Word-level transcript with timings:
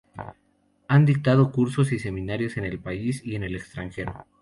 Han 0.87 1.05
dictado 1.05 1.51
cursos 1.51 1.91
y 1.91 1.99
seminarios 1.99 2.57
en 2.57 2.65
el 2.65 2.79
país 2.79 3.21
y 3.23 3.35
en 3.35 3.43
el 3.43 3.55
extranjero. 3.55 4.25